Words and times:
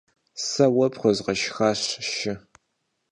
Сэ 0.47 0.65
уэ 0.75 0.87
пхуэзгъэшхащ 0.93 1.81
шы. 2.15 2.33